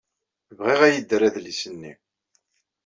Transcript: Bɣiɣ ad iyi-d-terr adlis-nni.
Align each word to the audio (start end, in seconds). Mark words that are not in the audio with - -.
Bɣiɣ 0.57 0.81
ad 0.81 0.91
iyi-d-terr 0.91 1.21
adlis-nni. 1.27 1.93